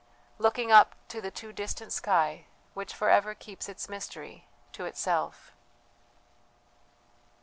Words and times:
looking 0.39 0.71
up 0.71 0.95
to 1.07 1.21
the 1.21 1.29
too 1.29 1.53
distant 1.53 1.93
sky 1.93 2.45
which 2.73 2.91
for 2.91 3.07
ever 3.11 3.35
keeps 3.35 3.69
its 3.69 3.87
mystery 3.87 4.47
to 4.73 4.85
itself. 4.85 5.53